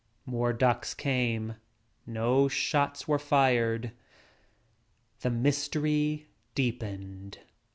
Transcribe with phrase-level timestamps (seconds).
[0.25, 1.57] More ducks came.
[2.07, 3.91] No shots were fired.
[5.19, 7.37] The mystery deepened.